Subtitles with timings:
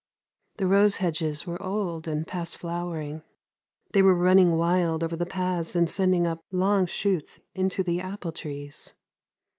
[0.57, 3.21] The rose hedges were old and past flowering.
[3.93, 8.31] They were running wild over the paths and sending up long shoots into the apple
[8.31, 8.95] trees.